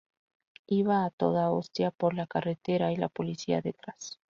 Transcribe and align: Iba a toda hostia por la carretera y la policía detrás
Iba 0.79 1.03
a 1.05 1.11
toda 1.11 1.45
hostia 1.51 1.91
por 1.91 2.15
la 2.15 2.25
carretera 2.25 2.91
y 2.91 2.95
la 2.95 3.07
policía 3.07 3.61
detrás 3.61 4.17